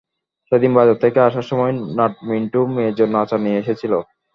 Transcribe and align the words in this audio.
সেদিন 0.51 0.71
বাজার 0.77 0.97
থেকে 1.03 1.19
আসার 1.27 1.45
সময় 1.51 1.73
নাট 1.97 2.13
মিন্টু 2.29 2.61
মেয়ের 2.75 2.95
জন্য 2.99 3.13
আচার 3.23 3.39
নিয়ে 3.45 3.61
এসেছিল। 3.61 3.93